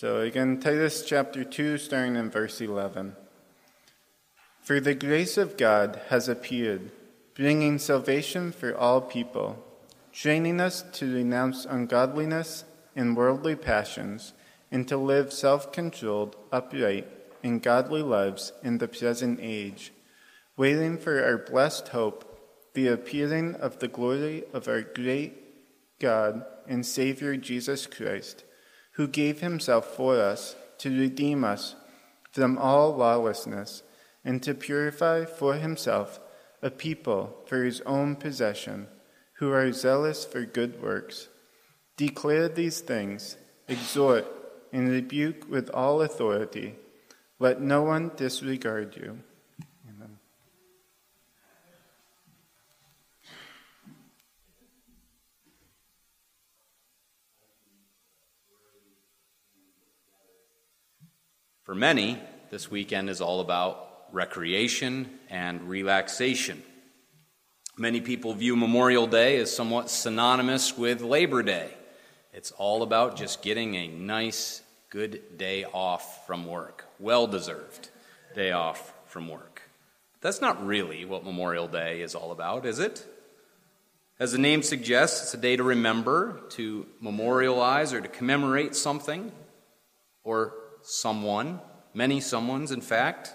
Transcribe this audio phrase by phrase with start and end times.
[0.00, 3.16] So again, Titus chapter 2, starting in verse 11.
[4.62, 6.90] For the grace of God has appeared,
[7.34, 9.62] bringing salvation for all people,
[10.10, 12.64] training us to renounce ungodliness
[12.96, 14.32] and worldly passions,
[14.72, 17.06] and to live self controlled, upright,
[17.42, 19.92] and godly lives in the present age,
[20.56, 22.24] waiting for our blessed hope,
[22.72, 28.44] the appearing of the glory of our great God and Savior Jesus Christ
[29.00, 31.74] who gave himself for us to redeem us
[32.32, 33.82] from all lawlessness
[34.26, 36.20] and to purify for himself
[36.60, 38.86] a people for his own possession
[39.38, 41.28] who are zealous for good works.
[41.96, 43.38] Declare these things,
[43.68, 44.26] exhort,
[44.70, 46.74] and rebuke with all authority.
[47.38, 49.20] Let no one disregard you.
[61.70, 62.18] For many,
[62.50, 66.64] this weekend is all about recreation and relaxation.
[67.78, 71.72] Many people view Memorial Day as somewhat synonymous with Labor Day.
[72.32, 77.90] It's all about just getting a nice, good day off from work, well deserved
[78.34, 79.62] day off from work.
[80.20, 83.06] That's not really what Memorial Day is all about, is it?
[84.18, 89.30] As the name suggests, it's a day to remember, to memorialize, or to commemorate something
[90.24, 91.60] or someone,
[91.94, 93.34] many someones, in fact.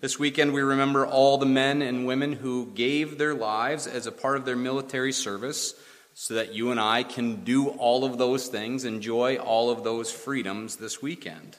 [0.00, 4.12] This weekend, we remember all the men and women who gave their lives as a
[4.12, 5.74] part of their military service
[6.14, 10.10] so that you and I can do all of those things, enjoy all of those
[10.10, 11.56] freedoms this weekend.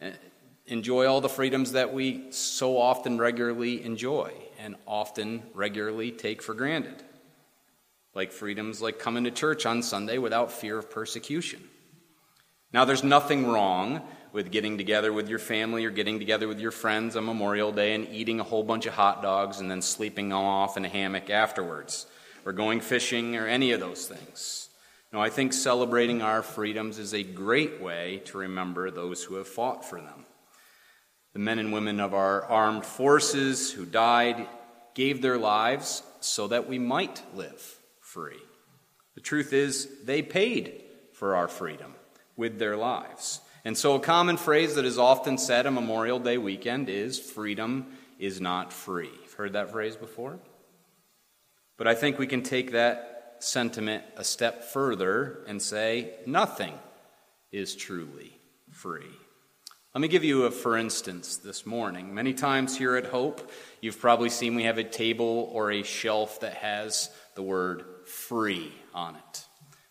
[0.00, 0.10] Uh,
[0.66, 6.54] enjoy all the freedoms that we so often regularly enjoy and often regularly take for
[6.54, 7.02] granted.
[8.14, 11.62] Like freedoms like coming to church on Sunday without fear of persecution.
[12.72, 14.02] Now, there's nothing wrong
[14.34, 17.94] with getting together with your family or getting together with your friends on Memorial Day
[17.94, 21.30] and eating a whole bunch of hot dogs and then sleeping off in a hammock
[21.30, 22.06] afterwards,
[22.44, 24.70] or going fishing or any of those things.
[25.12, 29.46] No, I think celebrating our freedoms is a great way to remember those who have
[29.46, 30.26] fought for them.
[31.32, 34.48] The men and women of our armed forces who died
[34.96, 38.42] gave their lives so that we might live free.
[39.14, 41.94] The truth is, they paid for our freedom
[42.36, 43.40] with their lives.
[43.64, 47.86] And so, a common phrase that is often said on Memorial Day weekend is freedom
[48.18, 49.10] is not free.
[49.22, 50.38] You've heard that phrase before?
[51.76, 56.74] But I think we can take that sentiment a step further and say nothing
[57.52, 58.38] is truly
[58.70, 59.10] free.
[59.94, 62.14] Let me give you a for instance this morning.
[62.14, 66.40] Many times here at Hope, you've probably seen we have a table or a shelf
[66.40, 69.44] that has the word free on it.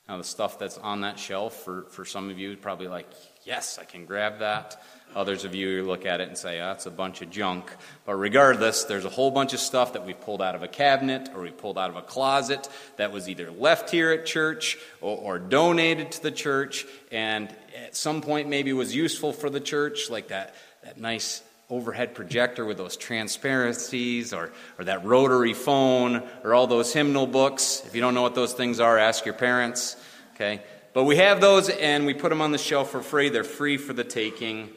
[0.08, 3.08] Now, the stuff that's on that shelf for, for some of you probably like,
[3.46, 4.82] yes, I can grab that.
[5.16, 7.72] Others of you look at it and say, oh, that's a bunch of junk.
[8.06, 11.30] But regardless, there's a whole bunch of stuff that we pulled out of a cabinet
[11.36, 12.68] or we pulled out of a closet
[12.98, 17.96] that was either left here at church or, or donated to the church and at
[17.96, 22.78] some point maybe was useful for the church, like that, that nice overhead projector with
[22.78, 27.84] those transparencies or, or that rotary phone or all those hymnal books.
[27.86, 29.96] If you don't know what those things are, ask your parents.
[30.36, 30.62] Okay?
[30.94, 33.30] But we have those and we put them on the shelf for free.
[33.30, 34.70] They're free for the taking.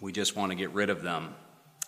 [0.00, 1.34] We just want to get rid of them.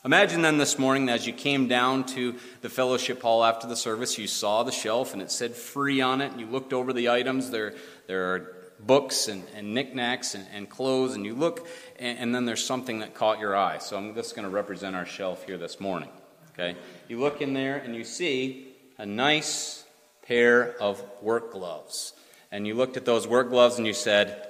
[0.05, 4.17] Imagine then this morning as you came down to the fellowship hall after the service,
[4.17, 7.09] you saw the shelf and it said free on it, and you looked over the
[7.09, 7.51] items.
[7.51, 7.75] There,
[8.07, 11.67] there are books and, and knickknacks and, and clothes, and you look,
[11.99, 13.79] and, and then there's something that caught your eye.
[13.79, 16.11] So I'm just going to represent our shelf here this morning.
[16.53, 16.77] Okay?
[17.09, 19.85] You look in there and you see a nice
[20.23, 22.13] pair of work gloves
[22.57, 24.49] and you looked at those work gloves and you said,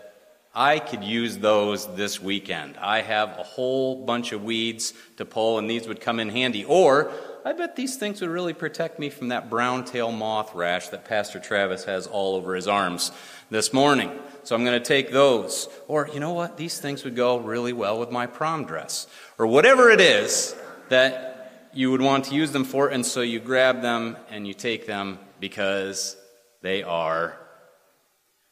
[0.55, 2.77] I could use those this weekend.
[2.77, 6.65] I have a whole bunch of weeds to pull, and these would come in handy.
[6.65, 7.11] Or,
[7.45, 11.05] I bet these things would really protect me from that brown tail moth rash that
[11.05, 13.11] Pastor Travis has all over his arms
[13.51, 14.17] this morning.
[14.45, 15.69] So I'm going to take those.
[15.89, 16.57] Or, you know what?
[16.57, 19.09] These things would go really well with my prom dress.
[19.37, 20.55] Or whatever it is
[20.91, 24.55] that you would want to use them for, and so you grab them and you
[24.55, 26.17] take them because
[26.63, 27.37] they are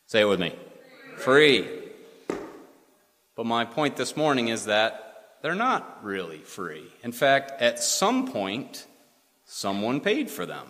[0.07, 0.55] Say it with me
[1.17, 1.67] free.
[3.37, 6.85] But my point this morning is that they're not really free.
[7.03, 8.87] In fact, at some point,
[9.45, 10.67] someone paid for them.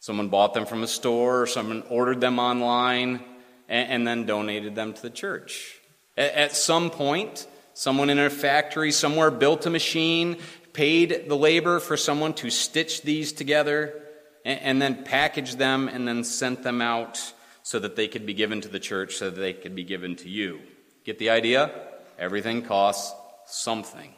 [0.00, 3.20] Someone bought them from a store, or someone ordered them online,
[3.68, 5.78] and, and then donated them to the church.
[6.16, 10.36] At, at some point, someone in a factory somewhere built a machine,
[10.72, 14.00] paid the labor for someone to stitch these together,
[14.44, 17.32] and, and then packaged them and then sent them out
[17.68, 20.16] so that they could be given to the church, so that they could be given
[20.16, 20.58] to you.
[21.04, 21.70] Get the idea?
[22.18, 24.10] Everything costs something.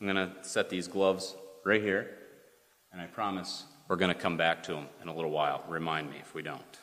[0.00, 2.10] I'm going to set these gloves right here,
[2.90, 5.62] and I promise we're going to come back to them in a little while.
[5.68, 6.78] Remind me if we don't.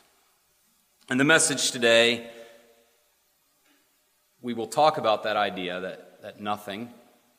[1.10, 2.30] And the message today,
[4.40, 6.90] we will talk about that idea that, that nothing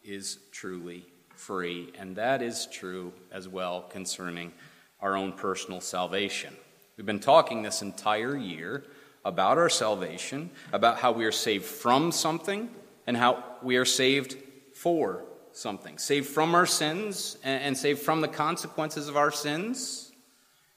[0.03, 4.51] is truly free, and that is true as well concerning
[4.99, 6.53] our own personal salvation.
[6.97, 8.85] We've been talking this entire year
[9.25, 12.69] about our salvation, about how we are saved from something,
[13.05, 14.37] and how we are saved
[14.73, 15.97] for something.
[15.97, 20.13] Saved from our sins, and saved from the consequences of our sins,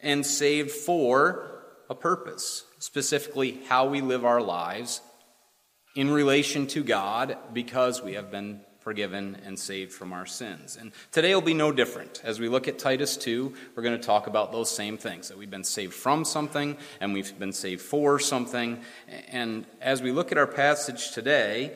[0.00, 5.00] and saved for a purpose, specifically how we live our lives
[5.94, 10.76] in relation to God because we have been forgiven and saved from our sins.
[10.80, 12.20] And today will be no different.
[12.24, 15.38] As we look at Titus 2, we're going to talk about those same things that
[15.38, 18.80] we've been saved from something and we've been saved for something.
[19.28, 21.72] And as we look at our passage today,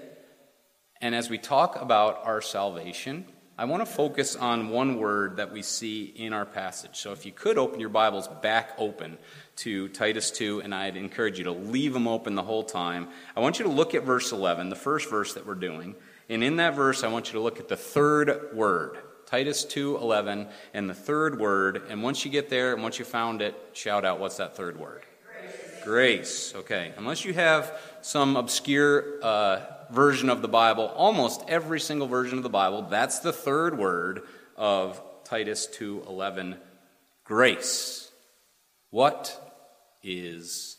[1.01, 3.27] and as we talk about our salvation,
[3.59, 6.97] I want to focus on one word that we see in our passage.
[6.97, 9.19] So if you could open your Bibles back open
[9.57, 13.09] to Titus 2, and I'd encourage you to leave them open the whole time.
[13.37, 15.97] I want you to look at verse 11, the first verse that we're doing.
[16.33, 18.97] And in that verse, I want you to look at the third word,
[19.27, 21.83] Titus 2:11, and the third word.
[21.91, 24.81] And once you get there, and once you found it, shout out what's that third
[24.81, 25.03] word?
[25.85, 25.85] Grace.
[25.85, 26.55] Grace.
[26.55, 26.95] Okay.
[26.97, 32.45] Unless you have some obscure uh, version of the Bible, almost every single version of
[32.45, 34.23] the Bible, that's the third word
[34.57, 36.59] of Titus 2:11,
[37.25, 38.11] grace.
[38.89, 39.39] What
[40.03, 40.79] is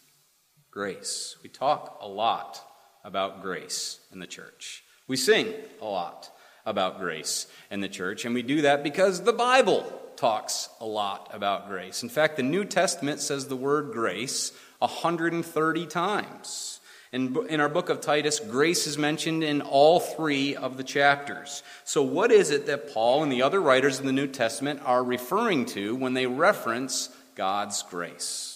[0.71, 1.37] grace?
[1.43, 2.59] We talk a lot
[3.03, 4.82] about grace in the church.
[5.07, 6.31] We sing a lot
[6.65, 11.29] about grace in the church, and we do that because the Bible talks a lot
[11.33, 12.03] about grace.
[12.03, 16.79] In fact, the New Testament says the word grace 130 times.
[17.11, 21.61] In, in our book of Titus, grace is mentioned in all three of the chapters.
[21.83, 25.03] So, what is it that Paul and the other writers in the New Testament are
[25.03, 28.52] referring to when they reference God's grace?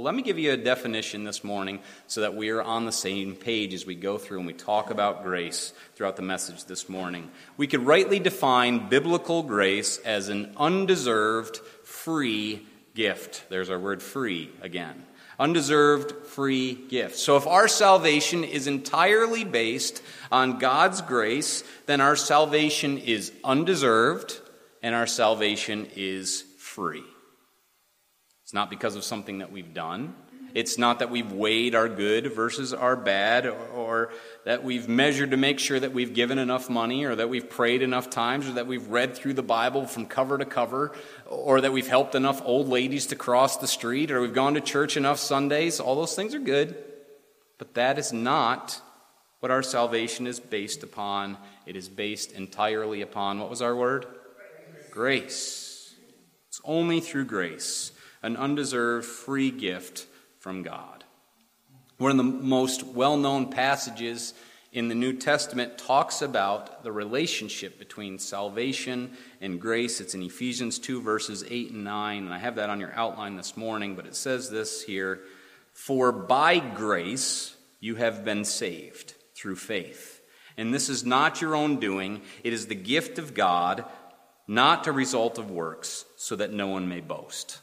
[0.00, 2.90] Well, let me give you a definition this morning so that we are on the
[2.90, 6.88] same page as we go through and we talk about grace throughout the message this
[6.88, 7.30] morning.
[7.58, 13.44] We could rightly define biblical grace as an undeserved free gift.
[13.50, 15.04] There's our word free again.
[15.38, 17.16] Undeserved free gift.
[17.18, 20.02] So if our salvation is entirely based
[20.32, 24.40] on God's grace, then our salvation is undeserved
[24.82, 27.04] and our salvation is free.
[28.50, 30.12] It's not because of something that we've done.
[30.54, 34.12] It's not that we've weighed our good versus our bad, or, or,
[34.44, 37.80] that we've measured to make sure that we've given enough money, or that we've prayed
[37.80, 40.90] enough times, or that we've read through the Bible from cover to cover,
[41.26, 44.60] or that we've helped enough old ladies to cross the street, or we've gone to
[44.60, 45.78] church enough Sundays.
[45.78, 46.76] All those things are good.
[47.56, 48.80] But that is not
[49.38, 51.36] what our salvation is based upon.
[51.66, 54.06] It is based entirely upon what was our word?
[54.90, 55.94] Grace.
[56.48, 60.06] It's only through grace an undeserved free gift
[60.38, 61.04] from God.
[61.98, 64.34] One of the most well known passages
[64.72, 70.00] in the New Testament talks about the relationship between salvation and grace.
[70.00, 73.36] It's in Ephesians 2, verses 8 and 9, and I have that on your outline
[73.36, 75.20] this morning, but it says this here
[75.72, 80.20] For by grace you have been saved through faith.
[80.56, 83.84] And this is not your own doing, it is the gift of God,
[84.46, 87.58] not a result of works, so that no one may boast.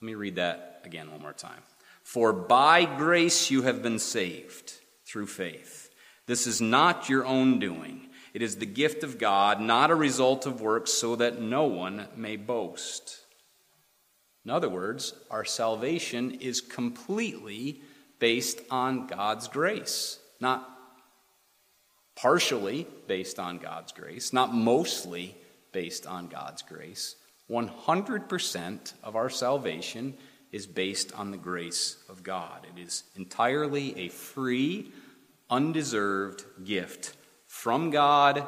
[0.00, 1.62] Let me read that again one more time.
[2.02, 4.72] For by grace you have been saved
[5.04, 5.90] through faith.
[6.26, 8.08] This is not your own doing.
[8.32, 12.06] It is the gift of God, not a result of works, so that no one
[12.16, 13.18] may boast.
[14.44, 17.82] In other words, our salvation is completely
[18.18, 20.68] based on God's grace, not
[22.16, 25.36] partially based on God's grace, not mostly
[25.72, 27.16] based on God's grace.
[27.50, 30.14] 100% of our salvation
[30.52, 32.66] is based on the grace of God.
[32.76, 34.92] It is entirely a free,
[35.48, 37.16] undeserved gift
[37.46, 38.46] from God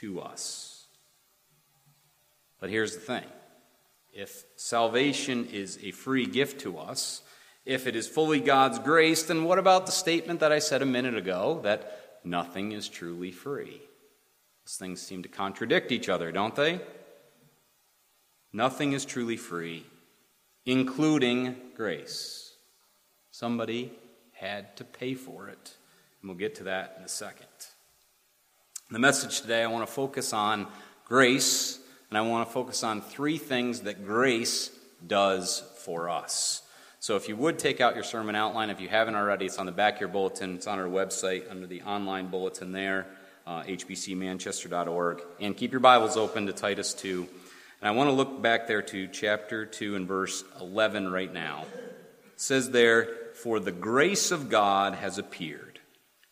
[0.00, 0.86] to us.
[2.60, 3.24] But here's the thing
[4.12, 7.22] if salvation is a free gift to us,
[7.64, 10.86] if it is fully God's grace, then what about the statement that I said a
[10.86, 13.80] minute ago that nothing is truly free?
[14.64, 16.80] Those things seem to contradict each other, don't they?
[18.52, 19.84] Nothing is truly free,
[20.66, 22.52] including grace.
[23.30, 23.92] Somebody
[24.32, 25.74] had to pay for it.
[26.20, 27.46] And we'll get to that in a second.
[28.90, 30.66] The message today, I want to focus on
[31.06, 31.78] grace,
[32.10, 34.70] and I want to focus on three things that grace
[35.06, 36.62] does for us.
[37.00, 39.66] So if you would take out your sermon outline, if you haven't already, it's on
[39.66, 40.56] the back of your bulletin.
[40.56, 43.06] It's on our website under the online bulletin there,
[43.46, 45.22] uh, hbcmanchester.org.
[45.40, 47.26] And keep your Bibles open to Titus 2.
[47.82, 51.64] And I want to look back there to chapter 2 and verse 11 right now.
[52.26, 55.80] It says there, For the grace of God has appeared,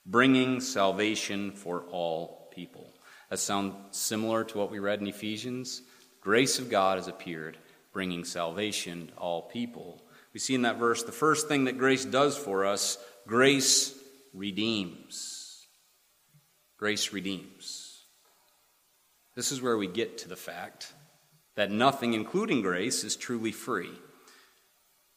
[0.07, 2.95] bringing salvation for all people.
[3.31, 5.83] That sounds similar to what we read in Ephesians.
[6.21, 7.59] Grace of God has appeared,
[7.93, 10.01] bringing salvation to all people.
[10.33, 13.99] We see in that verse the first thing that grace does for us grace
[14.33, 15.67] redeems.
[16.77, 18.05] Grace redeems.
[19.35, 20.93] This is where we get to the fact
[21.57, 23.91] that nothing, including grace, is truly free.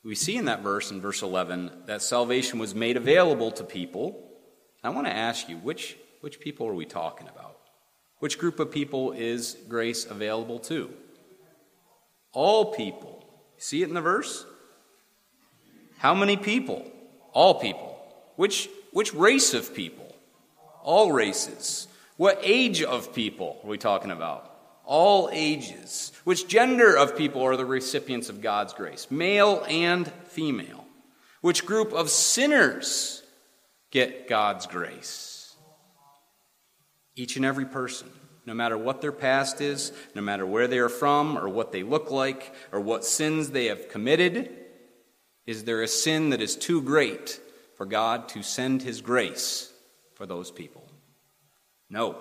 [0.03, 4.29] We see in that verse, in verse 11, that salvation was made available to people.
[4.83, 7.57] I want to ask you, which, which people are we talking about?
[8.19, 10.91] Which group of people is grace available to?
[12.33, 13.25] All people.
[13.57, 14.45] See it in the verse?
[15.97, 16.85] How many people?
[17.31, 17.97] All people.
[18.35, 20.13] Which, which race of people?
[20.81, 21.87] All races.
[22.17, 24.52] What age of people are we talking about?
[24.83, 26.11] All ages.
[26.23, 29.09] Which gender of people are the recipients of God's grace?
[29.09, 30.85] Male and female.
[31.41, 33.23] Which group of sinners
[33.91, 35.55] get God's grace?
[37.15, 38.09] Each and every person
[38.45, 41.83] no matter what their past is, no matter where they are from, or what they
[41.83, 44.49] look like, or what sins they have committed,
[45.45, 47.39] is there a sin that is too great
[47.75, 49.71] for God to send His grace
[50.15, 50.85] for those people?
[51.89, 52.17] No.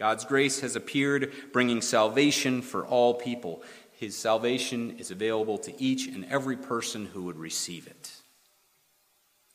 [0.00, 3.62] God's grace has appeared, bringing salvation for all people.
[3.92, 8.10] His salvation is available to each and every person who would receive it.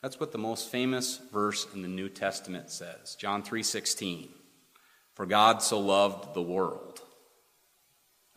[0.02, 3.16] That's what the most famous verse in the New Testament says.
[3.16, 4.32] John 3:16.
[5.14, 7.00] For God so loved the world.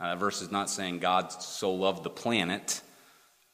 [0.00, 2.80] Now, that verse is not saying God so loved the planet,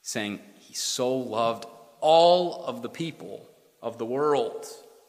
[0.00, 1.66] saying he so loved
[2.00, 3.50] all of the people
[3.82, 4.66] of the world.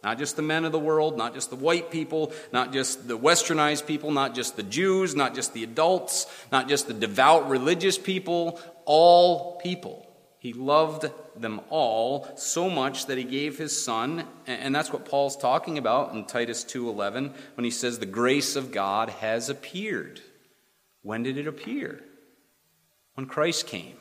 [0.07, 3.17] Not just the men of the world, not just the white people, not just the
[3.17, 7.97] westernized people, not just the Jews, not just the adults, not just the devout religious
[7.97, 10.09] people, all people.
[10.39, 15.35] He loved them all so much that he gave his son, and that's what Paul's
[15.35, 20.21] talking about in Titus 2:11 when he says the grace of God has appeared.
[21.01, 22.01] When did it appear?
[23.15, 23.97] When Christ came.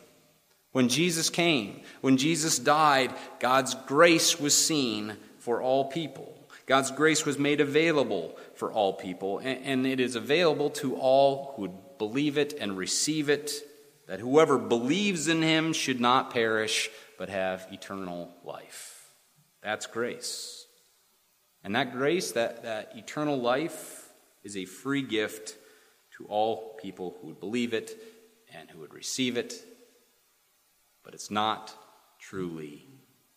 [0.71, 6.37] When Jesus came, when Jesus died, God's grace was seen for all people.
[6.67, 11.63] God's grace was made available for all people, and it is available to all who
[11.63, 13.53] would believe it and receive it,
[14.09, 19.13] that whoever believes in him should not perish, but have eternal life.
[19.63, 20.67] That's grace.
[21.63, 24.09] And that grace, that, that eternal life,
[24.43, 25.57] is a free gift
[26.19, 27.97] to all people who would believe it
[28.53, 29.55] and who would receive it
[31.07, 31.73] but it's not
[32.19, 32.85] truly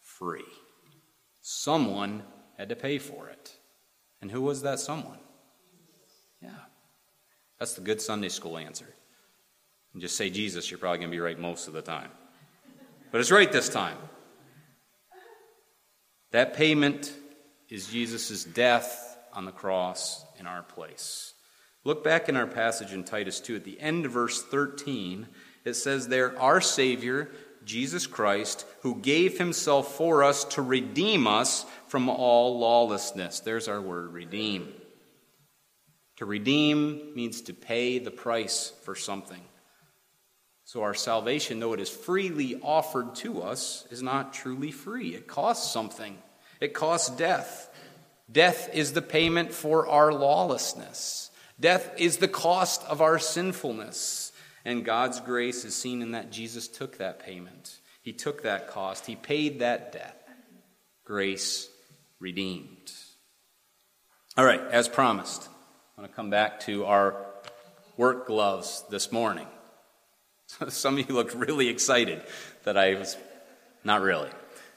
[0.02, 0.42] free.
[1.52, 2.22] Someone
[2.60, 3.58] had to pay for it.
[4.22, 5.18] And who was that someone?
[6.44, 6.52] Yeah.
[7.58, 8.86] That's the good Sunday school answer.
[9.94, 12.12] And just say Jesus, you're probably going to be right most of the time.
[13.12, 13.98] But it's right this time.
[16.30, 17.12] That payment
[17.68, 21.34] is Jesus' death on the cross in our place.
[21.84, 25.28] Look back in our passage in Titus 2 at the end of verse 13.
[25.66, 27.32] It says there, Our Savior
[27.70, 33.42] Jesus Christ, who gave himself for us to redeem us from all lawlessness.
[33.42, 34.74] There's our word, redeem.
[36.18, 39.42] To redeem means to pay the price for something.
[40.66, 45.14] So our salvation, though it is freely offered to us, is not truly free.
[45.14, 46.18] It costs something,
[46.60, 47.68] it costs death.
[48.32, 51.30] Death is the payment for our lawlessness.
[51.60, 54.29] Death is the cost of our sinfulness.
[54.66, 57.80] And God's grace is seen in that Jesus took that payment.
[58.02, 59.06] He took that cost.
[59.06, 60.28] He paid that debt.
[61.06, 61.70] Grace
[62.20, 62.92] redeemed.
[64.38, 65.48] All right, as promised,
[65.98, 67.26] I'm going to come back to our
[67.98, 69.48] work gloves this morning.
[70.70, 72.22] Some of you looked really excited
[72.64, 73.18] that I was
[73.84, 74.30] not really.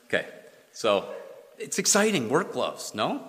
[0.06, 0.26] Okay,
[0.72, 1.08] so
[1.58, 3.22] it's exciting, work gloves, no?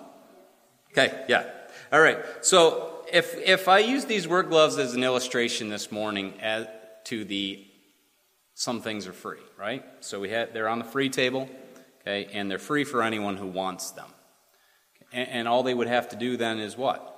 [0.92, 1.44] Okay, yeah.
[1.92, 6.34] All right, so if, if I use these work gloves as an illustration this morning
[6.40, 6.66] as
[7.04, 7.64] to the
[8.54, 9.84] some things are free, right?
[10.00, 11.48] So we had they're on the free table,
[12.00, 14.08] okay, and they're free for anyone who wants them.
[15.12, 17.10] And, and all they would have to do then is what?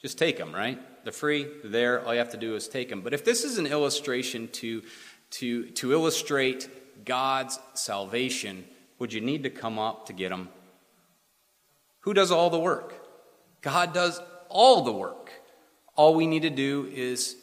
[0.00, 0.80] Just take them, right?
[1.04, 2.04] They're free, they're there.
[2.04, 3.02] All you have to do is take them.
[3.02, 4.82] But if this is an illustration to
[5.32, 8.64] to to illustrate God's salvation,
[8.98, 10.48] would you need to come up to get them?
[12.00, 12.94] Who does all the work?
[13.60, 14.20] God does
[14.52, 15.30] all the work.
[15.96, 17.36] All we need to do is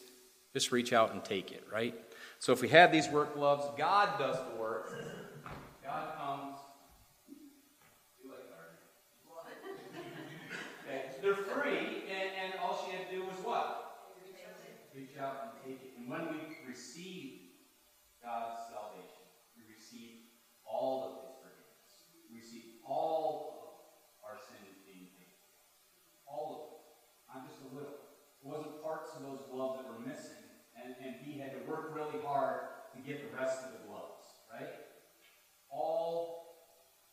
[0.54, 1.96] just reach out and take it, right?
[2.40, 4.94] So if we have these work gloves, God does the work.
[5.84, 6.56] God comes.
[10.88, 14.10] Okay, they're free, and, and all she had to do was what?
[14.96, 15.94] Reach out and take it.
[15.98, 17.56] And when we receive
[18.24, 20.28] God's salvation, we receive
[20.66, 22.10] all of His forgiveness.
[22.28, 23.30] We receive all
[24.20, 25.40] of our sins being paid.
[26.26, 26.70] All of it.
[27.32, 28.02] Not just a little.
[28.42, 30.44] It wasn't parts of those gloves that were missing,
[30.76, 34.22] and, and he had to work really hard to get the rest of the gloves,
[34.54, 34.70] right?
[35.72, 36.54] All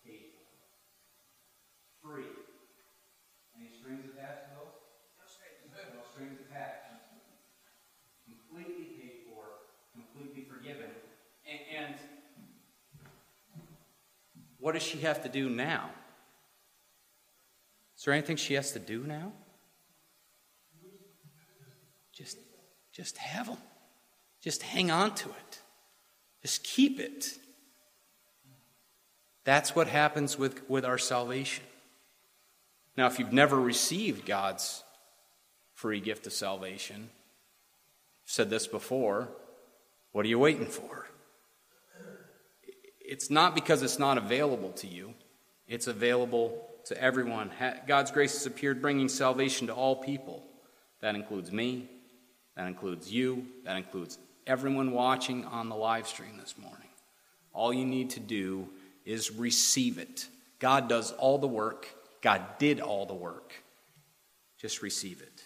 [0.05, 0.45] paid for.
[2.05, 2.29] Free.
[3.57, 4.76] Any strings attached to those?
[5.17, 5.73] No strings.
[5.73, 6.85] No strings attached.
[8.29, 9.45] Completely paid for,
[9.95, 10.91] completely forgiven.
[11.49, 11.95] And, and
[14.59, 15.91] what does she have to do now?
[17.97, 19.33] Is there anything she has to do now?
[22.12, 22.37] Just,
[22.93, 23.59] just have them.
[24.43, 25.61] Just hang on to it.
[26.47, 27.38] Just keep it.
[29.43, 31.65] That's what happens with, with our salvation.
[32.97, 34.85] Now, if you've never received God's
[35.75, 39.26] free gift of salvation, I've said this before,
[40.12, 41.09] what are you waiting for?
[43.00, 45.15] It's not because it's not available to you,
[45.67, 47.50] it's available to everyone.
[47.88, 50.45] God's grace has appeared, bringing salvation to all people.
[51.00, 51.88] That includes me,
[52.55, 56.88] that includes you, that includes everyone watching on the live stream this morning.
[57.53, 58.69] All you need to do
[59.05, 60.29] is receive it.
[60.59, 61.88] God does all the work,
[62.23, 63.53] God did all the work.
[64.61, 65.45] Just receive it.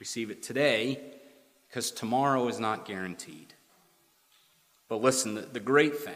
[0.00, 1.00] Receive it today
[1.68, 3.52] because tomorrow is not guaranteed.
[4.88, 6.14] But listen, the, the great thing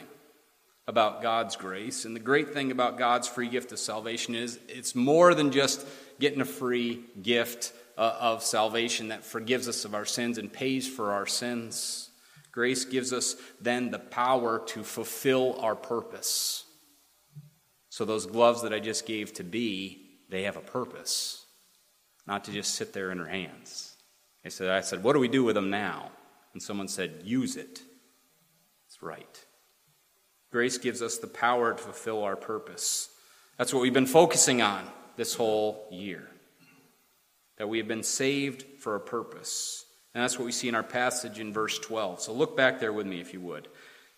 [0.87, 4.95] about God's grace and the great thing about God's free gift of salvation is it's
[4.95, 5.87] more than just
[6.19, 10.89] getting a free gift uh, of salvation that forgives us of our sins and pays
[10.89, 12.10] for our sins.
[12.53, 16.65] Grace gives us then the power to fulfill our purpose.
[17.89, 21.45] So, those gloves that I just gave to B, they have a purpose,
[22.27, 23.97] not to just sit there in her hands.
[24.45, 26.11] I said, I said, What do we do with them now?
[26.53, 27.83] And someone said, Use it.
[28.87, 29.45] It's right.
[30.51, 33.09] Grace gives us the power to fulfill our purpose.
[33.57, 34.85] That's what we've been focusing on
[35.17, 36.29] this whole year
[37.59, 39.85] that we have been saved for a purpose.
[40.15, 42.21] And that's what we see in our passage in verse 12.
[42.21, 43.69] So look back there with me if you would.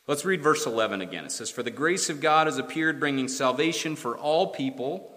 [0.06, 1.24] Let's read verse 11 again.
[1.24, 5.14] It says, For the grace of God has appeared, bringing salvation for all people,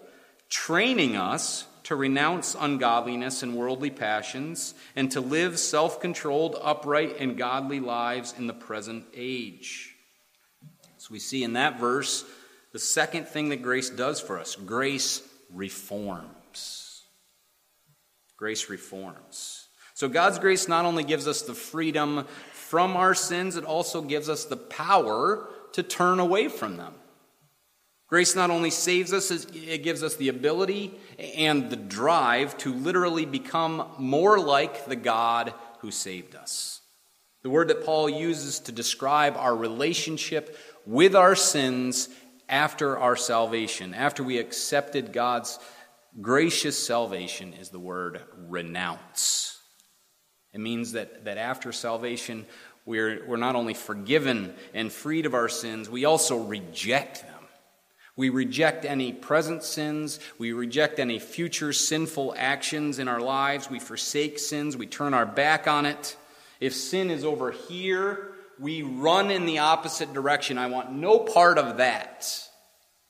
[0.48, 7.38] training us to renounce ungodliness and worldly passions, and to live self controlled, upright, and
[7.38, 9.94] godly lives in the present age.
[10.98, 12.24] So we see in that verse
[12.72, 17.02] the second thing that grace does for us grace reforms.
[18.36, 19.65] Grace reforms.
[19.96, 24.28] So God's grace not only gives us the freedom from our sins, it also gives
[24.28, 26.92] us the power to turn away from them.
[28.06, 33.24] Grace not only saves us, it gives us the ability and the drive to literally
[33.24, 36.82] become more like the God who saved us.
[37.42, 42.10] The word that Paul uses to describe our relationship with our sins
[42.50, 45.58] after our salvation, after we accepted God's
[46.20, 49.55] Gracious salvation is the word renounce.
[50.56, 52.46] It means that, that after salvation,
[52.86, 57.34] we're, we're not only forgiven and freed of our sins, we also reject them.
[58.16, 60.18] We reject any present sins.
[60.38, 63.68] We reject any future sinful actions in our lives.
[63.68, 64.78] We forsake sins.
[64.78, 66.16] We turn our back on it.
[66.58, 70.56] If sin is over here, we run in the opposite direction.
[70.56, 72.26] I want no part of that.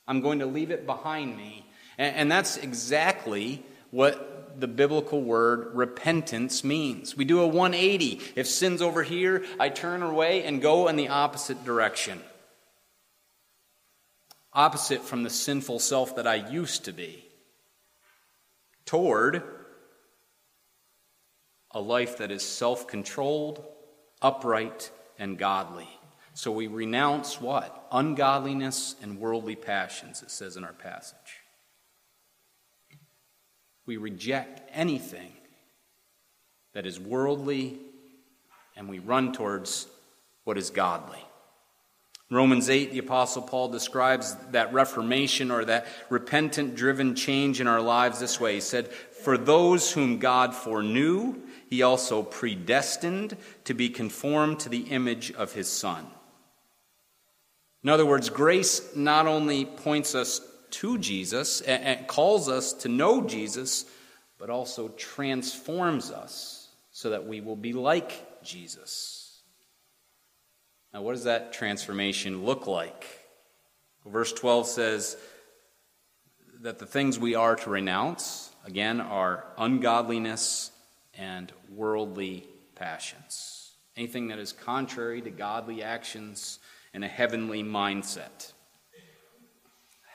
[0.09, 1.65] I'm going to leave it behind me
[1.99, 4.26] and, and that's exactly what
[4.59, 7.17] the biblical word repentance means.
[7.17, 8.21] We do a 180.
[8.35, 12.21] If sin's over here, I turn away and go in the opposite direction.
[14.53, 17.25] Opposite from the sinful self that I used to be.
[18.85, 19.43] Toward
[21.73, 23.65] a life that is self controlled,
[24.23, 25.89] upright, and godly.
[26.35, 27.87] So we renounce what?
[27.91, 31.46] Ungodliness and worldly passions, it says in our passage.
[33.87, 35.33] We reject anything
[36.75, 37.79] that is worldly
[38.77, 39.87] and we run towards
[40.45, 41.25] what is godly.
[42.29, 47.81] Romans 8, the Apostle Paul describes that reformation or that repentant driven change in our
[47.81, 48.55] lives this way.
[48.55, 51.37] He said, For those whom God foreknew,
[51.71, 56.05] he also predestined to be conformed to the image of his Son.
[57.85, 60.41] In other words, grace not only points us
[60.73, 63.85] to Jesus and calls us to know Jesus,
[64.39, 69.43] but also transforms us so that we will be like Jesus.
[70.93, 73.07] Now, what does that transformation look like?
[74.07, 75.17] Verse 12 says
[76.61, 80.71] that the things we are to renounce, again, are ungodliness
[81.19, 83.73] and worldly passions.
[83.97, 86.59] Anything that is contrary to godly actions
[86.95, 88.53] and a heavenly mindset.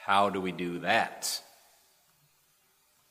[0.04, 1.40] How do we do that?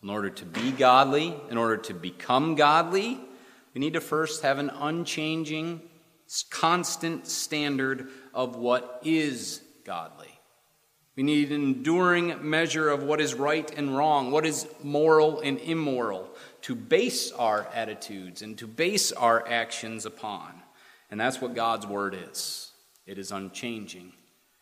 [0.04, 3.18] In order to be godly, in order to become godly,
[3.74, 5.82] we need to first have an unchanging,
[6.50, 10.28] constant standard of what is godly.
[11.16, 15.60] We need an enduring measure of what is right and wrong, what is moral and
[15.60, 16.30] immoral,
[16.64, 20.62] to base our attitudes and to base our actions upon.
[21.10, 22.72] And that's what God's Word is
[23.06, 24.12] it is unchanging.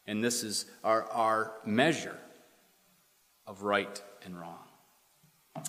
[0.09, 2.17] And this is our, our measure
[3.45, 4.57] of right and wrong.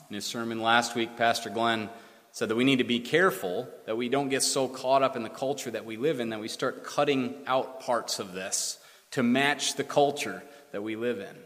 [0.09, 1.91] In his sermon last week, Pastor Glenn
[2.33, 5.25] said that we need to be careful that we don't get so caught up in
[5.25, 8.79] the culture that we live in that we start cutting out parts of this
[9.11, 11.37] to match the culture that we live in.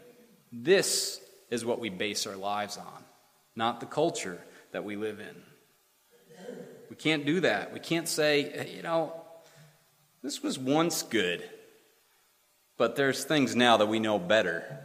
[0.53, 3.03] This is what we base our lives on,
[3.57, 4.39] not the culture
[4.71, 5.35] that we live in.
[6.89, 7.73] We can't do that.
[7.73, 9.11] We can't say, you know,
[10.23, 11.43] this was once good,
[12.77, 14.79] but there's things now that we know better,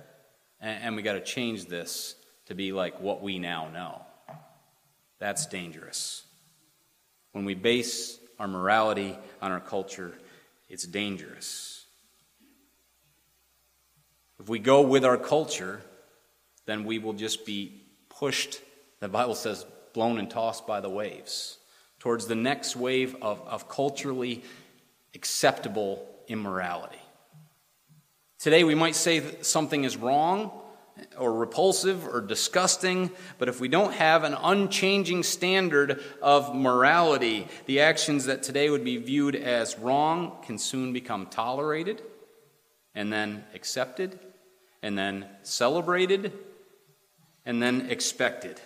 [0.61, 2.15] and we got to change this
[2.47, 4.03] to be like what we now know.
[5.19, 6.25] That's dangerous.
[7.33, 10.13] When we base our morality on our culture,
[10.69, 11.85] it's dangerous.
[14.39, 15.83] If we go with our culture,
[16.65, 18.61] then we will just be pushed,
[19.01, 21.59] the Bible says, blown and tossed by the waves,
[21.99, 24.43] towards the next wave of, of culturally
[25.15, 26.97] acceptable immorality.
[28.41, 30.51] Today, we might say that something is wrong
[31.19, 37.81] or repulsive or disgusting, but if we don't have an unchanging standard of morality, the
[37.81, 42.01] actions that today would be viewed as wrong can soon become tolerated
[42.95, 44.19] and then accepted
[44.83, 46.33] and then celebrated
[47.45, 48.59] and then expected.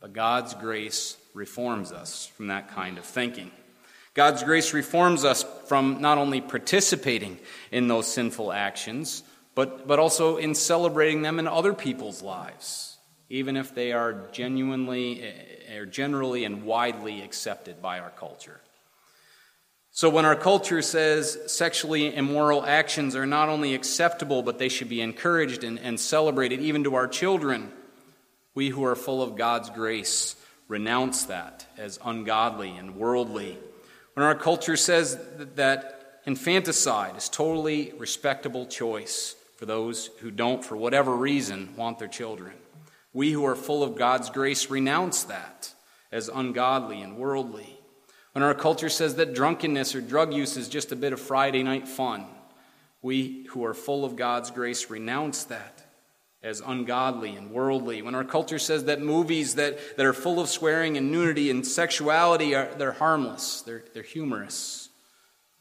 [0.00, 3.52] But God's grace reforms us from that kind of thinking.
[4.14, 7.38] God's grace reforms us from not only participating
[7.72, 9.24] in those sinful actions,
[9.56, 12.96] but, but also in celebrating them in other people's lives,
[13.28, 18.60] even if they are genuinely or eh, generally and widely accepted by our culture.
[19.90, 24.88] So, when our culture says sexually immoral actions are not only acceptable, but they should
[24.88, 27.70] be encouraged and, and celebrated even to our children,
[28.56, 30.34] we who are full of God's grace
[30.66, 33.56] renounce that as ungodly and worldly.
[34.14, 35.18] When our culture says
[35.56, 42.08] that infanticide is totally respectable choice, for those who don't, for whatever reason, want their
[42.08, 42.54] children.
[43.12, 45.72] We who are full of God's grace renounce that
[46.10, 47.78] as ungodly and worldly.
[48.32, 51.62] When our culture says that drunkenness or drug use is just a bit of Friday
[51.62, 52.26] night fun,
[53.02, 55.83] we who are full of God's grace renounce that
[56.44, 58.02] as ungodly and worldly.
[58.02, 61.66] When our culture says that movies that, that are full of swearing and nudity and
[61.66, 64.90] sexuality are they're harmless, they're, they're humorous,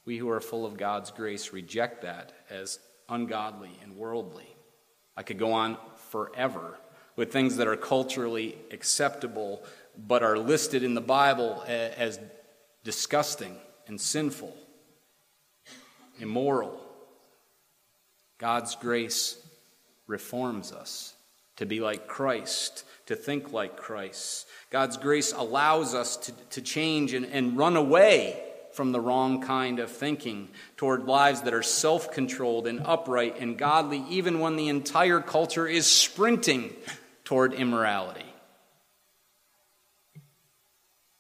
[0.06, 4.48] we who are full of God's grace reject that as ungodly, and worldly.
[5.16, 5.78] I could go on
[6.10, 6.78] forever
[7.16, 9.64] with things that are culturally acceptable
[9.96, 12.20] but are listed in the Bible as
[12.84, 13.56] disgusting
[13.88, 14.56] and sinful,
[16.20, 16.80] immoral.
[18.40, 19.38] God's grace
[20.08, 21.16] reforms us
[21.58, 24.48] to be like Christ, to think like Christ.
[24.70, 28.42] God's grace allows us to, to change and, and run away
[28.74, 33.58] from the wrong kind of thinking toward lives that are self controlled and upright and
[33.58, 36.74] godly, even when the entire culture is sprinting
[37.24, 38.26] toward immorality.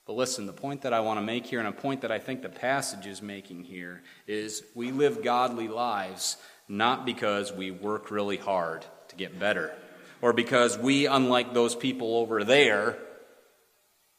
[0.05, 2.19] But listen, the point that I want to make here, and a point that I
[2.19, 6.37] think the passage is making here, is we live godly lives
[6.73, 9.73] not because we work really hard to get better,
[10.21, 12.97] or because we, unlike those people over there,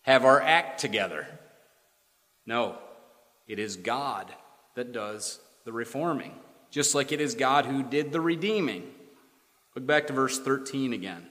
[0.03, 1.27] have our act together.
[2.47, 2.77] No,
[3.49, 4.33] it is God
[4.77, 6.35] that does the reforming,
[6.71, 8.85] just like it is God who did the redeeming.
[9.75, 11.27] Look back to verse 13 again.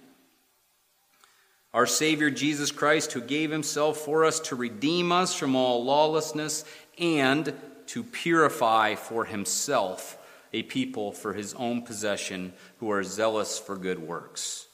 [1.73, 6.65] Our Savior Jesus Christ, who gave himself for us to redeem us from all lawlessness
[6.99, 7.53] and
[7.87, 10.17] to purify for himself
[10.53, 14.67] a people for his own possession who are zealous for good works.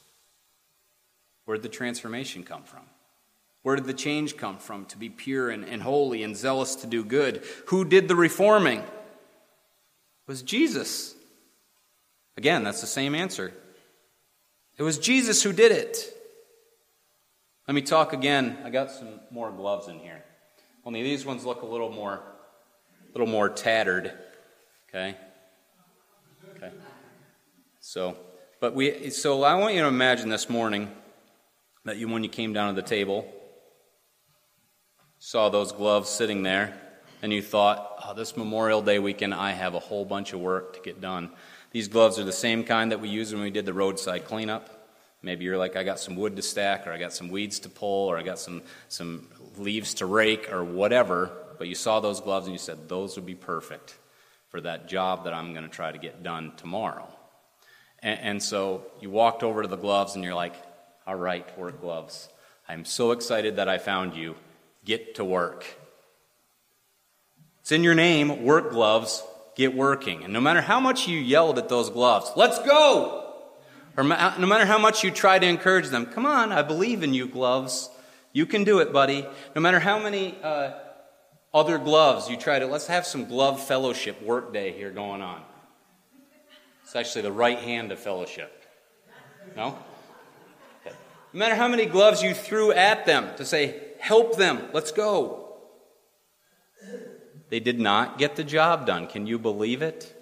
[1.46, 2.82] Where did the transformation come from?
[3.62, 6.86] Where did the change come from to be pure and, and holy and zealous to
[6.86, 7.42] do good?
[7.66, 8.80] Who did the reforming?
[8.80, 8.86] It
[10.26, 11.14] was Jesus.
[12.36, 13.52] Again, that's the same answer.
[14.78, 16.16] It was Jesus who did it.
[17.68, 18.58] Let me talk again.
[18.64, 20.24] I got some more gloves in here.
[20.84, 24.12] Only these ones look a little more a little more tattered.
[24.88, 25.10] Okay?
[25.10, 25.16] Okay.
[27.92, 28.16] So,
[28.60, 30.92] but we, so I want you to imagine this morning
[31.84, 33.26] that you, when you came down to the table,
[35.18, 36.72] saw those gloves sitting there,
[37.20, 40.74] and you thought, oh, this Memorial Day weekend, I have a whole bunch of work
[40.74, 41.32] to get done.
[41.72, 44.70] These gloves are the same kind that we used when we did the roadside cleanup.
[45.20, 47.68] Maybe you're like, I got some wood to stack, or I got some weeds to
[47.68, 49.26] pull, or I got some, some
[49.56, 51.32] leaves to rake, or whatever.
[51.58, 53.98] But you saw those gloves and you said, those would be perfect
[54.48, 57.08] for that job that I'm going to try to get done tomorrow.
[58.02, 60.54] And, and so you walked over to the gloves and you're like,
[61.06, 62.28] all right, work gloves.
[62.68, 64.36] I'm so excited that I found you.
[64.84, 65.66] Get to work.
[67.60, 69.22] It's in your name, work gloves,
[69.54, 70.24] get working.
[70.24, 73.34] And no matter how much you yelled at those gloves, let's go!
[73.96, 77.12] Or no matter how much you try to encourage them, come on, I believe in
[77.12, 77.90] you, gloves.
[78.32, 79.26] You can do it, buddy.
[79.54, 80.72] No matter how many uh,
[81.52, 85.42] other gloves you try to, let's have some glove fellowship work day here going on.
[86.90, 88.64] It's actually the right hand of fellowship.
[89.54, 89.78] No?
[90.84, 90.92] No
[91.32, 95.54] matter how many gloves you threw at them to say, help them, let's go.
[97.48, 99.06] They did not get the job done.
[99.06, 100.20] Can you believe it?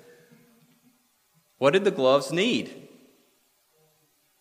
[1.57, 2.71] What did the gloves need?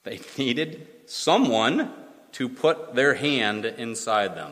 [0.03, 1.93] They needed someone
[2.33, 4.51] to put their hand inside them.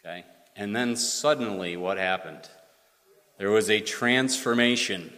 [0.00, 0.24] Okay?
[0.56, 2.48] And then suddenly, what happened?
[3.36, 5.12] There was a transformation.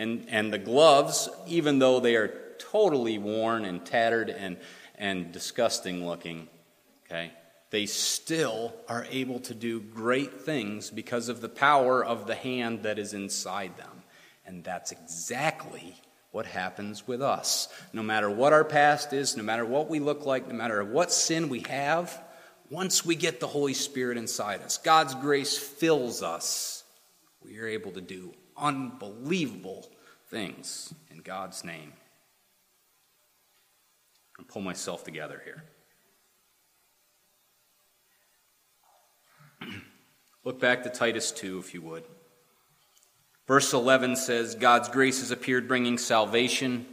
[0.00, 4.56] And, and the gloves, even though they are totally worn and tattered and,
[4.96, 6.48] and disgusting looking,
[7.04, 7.32] okay,
[7.68, 12.84] they still are able to do great things because of the power of the hand
[12.84, 14.02] that is inside them.
[14.46, 15.94] And that's exactly
[16.30, 17.68] what happens with us.
[17.92, 21.12] No matter what our past is, no matter what we look like, no matter what
[21.12, 22.18] sin we have,
[22.70, 26.84] once we get the Holy Spirit inside us, God's grace fills us,
[27.44, 29.88] we are able to do unbelievable
[30.28, 31.92] things in God's name.
[34.38, 35.64] I'll pull myself together here.
[40.44, 42.04] Look back to Titus 2, if you would.
[43.46, 46.86] Verse 11 says, God's grace has appeared, bringing salvation,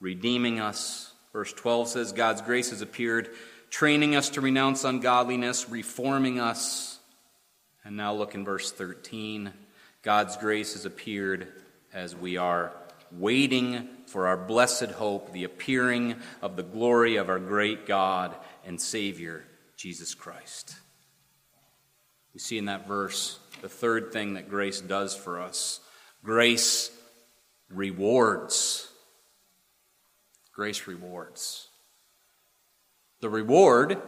[0.00, 1.12] redeeming us.
[1.32, 3.30] Verse 12 says, God's grace has appeared,
[3.70, 6.98] training us to renounce ungodliness, reforming us.
[7.84, 9.52] And now look in verse 13.
[10.04, 11.48] God's grace has appeared
[11.94, 12.72] as we are
[13.10, 18.36] waiting for our blessed hope, the appearing of the glory of our great God
[18.66, 19.44] and Savior,
[19.76, 20.76] Jesus Christ.
[22.34, 25.80] We see in that verse the third thing that grace does for us
[26.22, 26.90] Grace
[27.68, 28.88] rewards.
[30.54, 31.68] Grace rewards.
[33.20, 34.00] The reward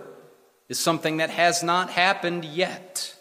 [0.68, 3.15] is something that has not happened yet.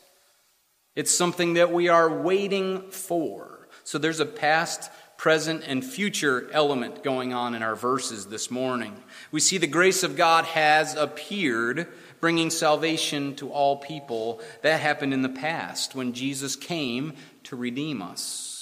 [0.95, 3.67] It's something that we are waiting for.
[3.84, 8.95] So there's a past, present, and future element going on in our verses this morning.
[9.31, 11.88] We see the grace of God has appeared,
[12.19, 14.41] bringing salvation to all people.
[14.62, 18.55] That happened in the past when Jesus came to redeem us.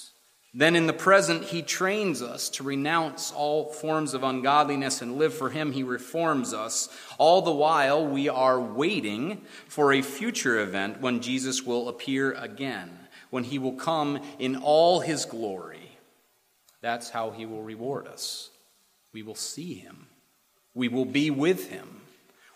[0.56, 5.34] Then in the present, he trains us to renounce all forms of ungodliness and live
[5.34, 5.72] for him.
[5.72, 6.90] He reforms us.
[7.18, 13.00] All the while, we are waiting for a future event when Jesus will appear again,
[13.32, 15.98] when he will come in all his glory.
[16.82, 18.52] That's how he will reward us.
[19.12, 20.08] We will see him,
[20.76, 22.02] we will be with him,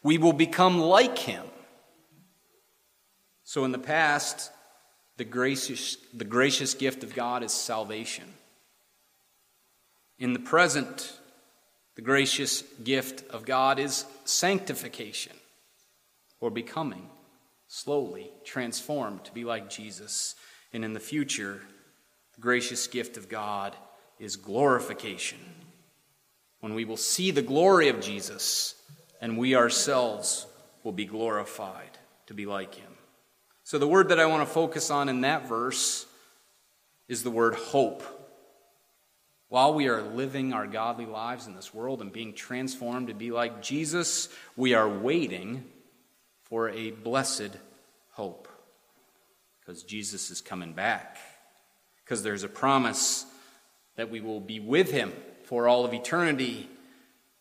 [0.04, 1.46] we will become like him.
[3.44, 4.52] So in the past,
[5.18, 8.26] the gracious, the gracious gift of God is salvation.
[10.20, 11.20] In the present,
[11.96, 15.34] the gracious gift of God is sanctification,
[16.40, 17.10] or becoming
[17.68, 20.36] slowly transformed to be like Jesus.
[20.72, 21.62] And in the future,
[22.36, 23.76] the gracious gift of God
[24.20, 25.40] is glorification,
[26.60, 28.76] when we will see the glory of Jesus
[29.22, 30.48] and we ourselves
[30.84, 32.97] will be glorified to be like him.
[33.68, 36.06] So, the word that I want to focus on in that verse
[37.10, 38.02] is the word hope.
[39.50, 43.30] While we are living our godly lives in this world and being transformed to be
[43.30, 45.66] like Jesus, we are waiting
[46.44, 47.58] for a blessed
[48.12, 48.48] hope.
[49.60, 51.18] Because Jesus is coming back.
[52.06, 53.26] Because there's a promise
[53.98, 55.12] that we will be with him
[55.44, 56.70] for all of eternity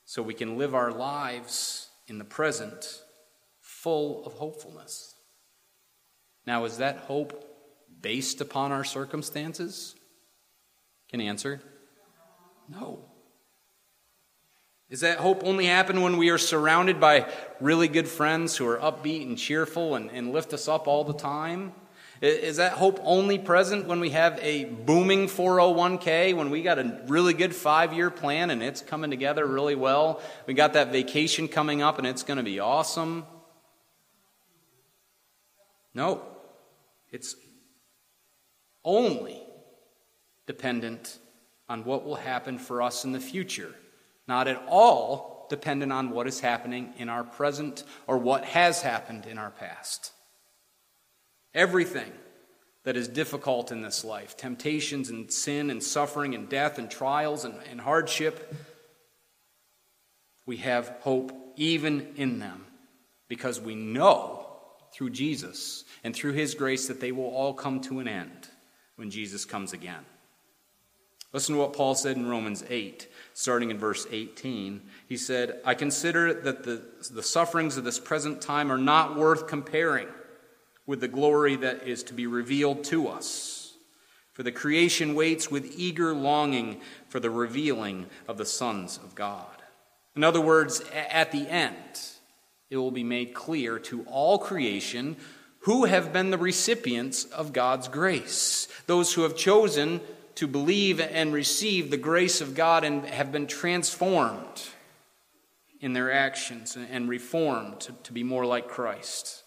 [0.04, 3.00] so we can live our lives in the present
[3.60, 5.15] full of hopefulness.
[6.46, 7.44] Now, is that hope
[8.00, 9.96] based upon our circumstances?
[11.10, 11.60] Can answer?
[12.68, 13.04] No.
[14.88, 17.28] Is that hope only happen when we are surrounded by
[17.60, 21.14] really good friends who are upbeat and cheerful and, and lift us up all the
[21.14, 21.72] time?
[22.22, 27.02] Is that hope only present when we have a booming 401k, when we got a
[27.08, 30.22] really good five year plan and it's coming together really well?
[30.46, 33.26] We got that vacation coming up and it's going to be awesome?
[35.92, 36.22] No.
[37.16, 37.34] It's
[38.84, 39.42] only
[40.46, 41.16] dependent
[41.66, 43.74] on what will happen for us in the future,
[44.28, 49.24] not at all dependent on what is happening in our present or what has happened
[49.24, 50.12] in our past.
[51.54, 52.12] Everything
[52.84, 57.46] that is difficult in this life temptations and sin and suffering and death and trials
[57.46, 58.54] and, and hardship
[60.44, 62.66] we have hope even in them
[63.26, 64.45] because we know
[64.96, 68.48] through Jesus and through His grace that they will all come to an end
[68.96, 70.06] when Jesus comes again.
[71.34, 74.80] Listen to what Paul said in Romans 8, starting in verse 18.
[75.06, 76.82] He said, I consider that the,
[77.12, 80.08] the sufferings of this present time are not worth comparing
[80.86, 83.74] with the glory that is to be revealed to us.
[84.32, 89.44] For the creation waits with eager longing for the revealing of the sons of God.
[90.14, 91.74] In other words, at the end,
[92.70, 95.16] it will be made clear to all creation
[95.60, 100.00] who have been the recipients of God's grace, those who have chosen
[100.36, 104.68] to believe and receive the grace of God and have been transformed
[105.80, 109.42] in their actions and reformed to, to be more like Christ.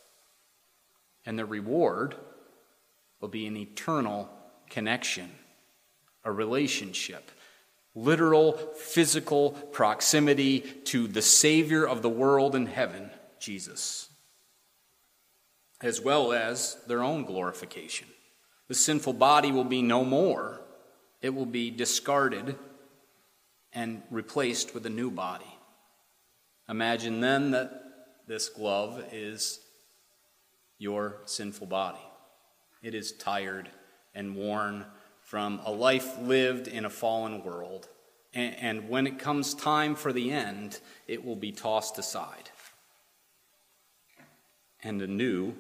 [1.25, 2.15] And the reward
[3.21, 4.29] will be an eternal
[4.69, 5.29] connection,
[6.23, 7.31] a relationship,
[8.03, 14.09] literal physical proximity to the Savior of the world in heaven, Jesus
[15.81, 18.07] as well as their own glorification.
[18.67, 20.61] The sinful body will be no more,
[21.21, 22.57] it will be discarded
[23.73, 25.57] and replaced with a new body.
[26.67, 27.83] Imagine then that
[28.27, 29.59] this glove is
[30.77, 31.99] your sinful body.
[32.81, 33.69] It is tired
[34.13, 34.85] and worn
[35.29, 37.87] from a life lived in a fallen world.
[38.33, 42.49] And, when it comes time for the end, it will be tossed aside
[44.81, 45.53] and a new,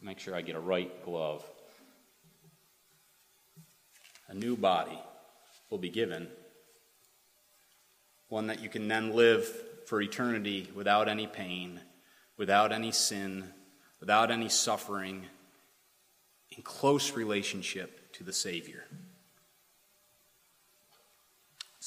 [0.00, 1.44] make sure I get a right glove,
[4.28, 4.98] a new body
[5.68, 6.28] will be given,
[8.28, 9.46] one that you can then live
[9.86, 11.80] for eternity without any pain,
[12.38, 13.52] without any sin,
[13.98, 15.26] without any suffering,
[16.56, 18.84] in close relationship to the Savior.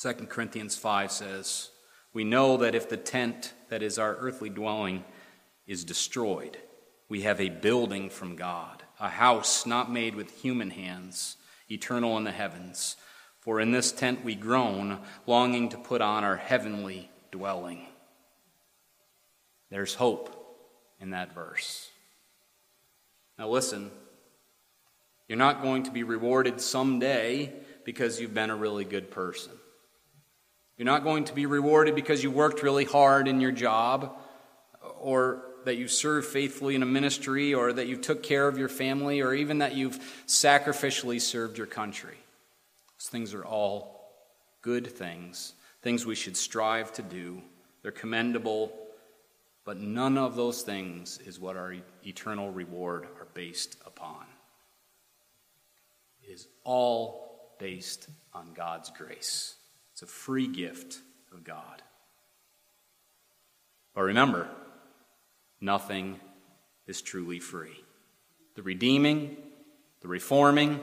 [0.04, 1.70] 2 Corinthians 5 says,
[2.12, 5.06] We know that if the tent that is our earthly dwelling
[5.66, 6.58] is destroyed,
[7.08, 11.38] we have a building from God, a house not made with human hands,
[11.72, 12.98] eternal in the heavens.
[13.40, 17.88] For in this tent we groan, longing to put on our heavenly dwelling.
[19.70, 20.36] There's hope
[21.00, 21.90] in that verse.
[23.40, 23.90] Now, listen,
[25.30, 27.54] you're not going to be rewarded someday
[27.86, 29.54] because you've been a really good person.
[30.78, 34.18] You're not going to be rewarded because you worked really hard in your job
[35.00, 38.70] or that you served faithfully in a ministry or that you took care of your
[38.70, 42.18] family or even that you've sacrificially served your country.
[42.98, 44.12] Those things are all
[44.62, 47.42] good things, things we should strive to do.
[47.82, 48.74] They're commendable,
[49.66, 54.26] but none of those things is what our eternal reward are based upon.
[56.24, 59.56] It is all based on God's grace.
[60.04, 61.00] A free gift
[61.32, 61.82] of God.
[63.96, 64.50] But remember,
[65.62, 66.20] nothing
[66.88, 67.82] is truly free.
[68.56, 69.38] The redeeming,
[70.02, 70.82] the reforming,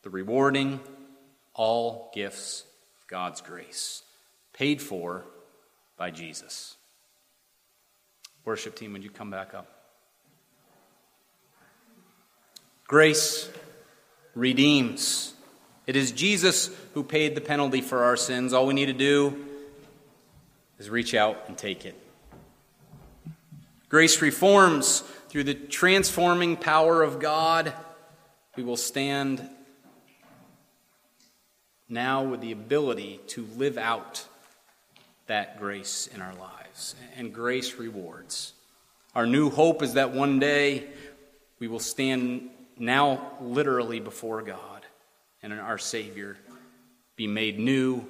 [0.00, 0.80] the rewarding,
[1.52, 2.64] all gifts
[2.98, 4.04] of God's grace,
[4.54, 5.26] paid for
[5.98, 6.78] by Jesus.
[8.46, 9.66] Worship team, would you come back up?
[12.86, 13.50] Grace
[14.34, 15.34] redeems.
[15.90, 18.52] It is Jesus who paid the penalty for our sins.
[18.52, 19.44] All we need to do
[20.78, 21.96] is reach out and take it.
[23.88, 25.00] Grace reforms
[25.30, 27.72] through the transforming power of God.
[28.54, 29.42] We will stand
[31.88, 34.24] now with the ability to live out
[35.26, 36.94] that grace in our lives.
[37.16, 38.52] And grace rewards.
[39.16, 40.86] Our new hope is that one day
[41.58, 42.48] we will stand
[42.78, 44.79] now literally before God
[45.42, 46.36] and in our Savior,
[47.16, 48.04] be made new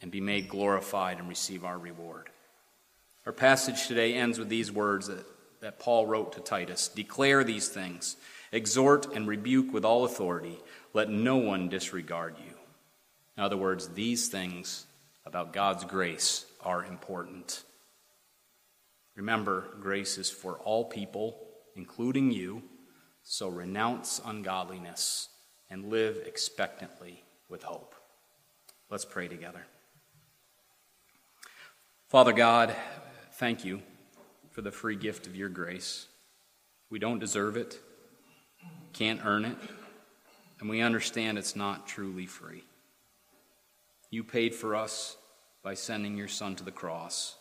[0.00, 2.28] and be made glorified and receive our reward.
[3.26, 5.24] Our passage today ends with these words that,
[5.60, 8.16] that Paul wrote to Titus Declare these things,
[8.50, 10.58] exhort and rebuke with all authority.
[10.92, 12.54] Let no one disregard you.
[13.36, 14.86] In other words, these things
[15.24, 17.62] about God's grace are important.
[19.14, 21.38] Remember, grace is for all people,
[21.76, 22.62] including you,
[23.24, 25.28] So renounce ungodliness
[25.72, 27.94] and live expectantly with hope.
[28.90, 29.64] Let's pray together.
[32.08, 32.76] Father God,
[33.32, 33.80] thank you
[34.50, 36.08] for the free gift of your grace.
[36.90, 37.80] We don't deserve it,
[38.92, 39.56] can't earn it,
[40.60, 42.64] and we understand it's not truly free.
[44.10, 45.16] You paid for us
[45.62, 47.34] by sending your Son to the cross.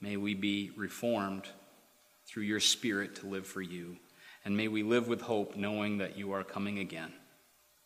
[0.00, 1.44] May we be reformed
[2.26, 3.98] through your Spirit to live for you,
[4.44, 7.12] and may we live with hope knowing that you are coming again.